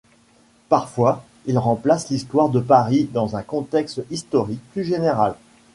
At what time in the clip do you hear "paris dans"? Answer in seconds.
2.59-3.35